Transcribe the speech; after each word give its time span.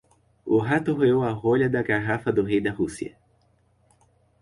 O 0.47 0.57
rato 0.59 0.95
roeu 0.95 1.21
a 1.21 1.29
rolha 1.29 1.69
da 1.69 1.83
garrafa 1.83 2.31
do 2.31 2.41
rei 2.41 2.59
da 2.59 2.71
Rússia. 2.71 3.15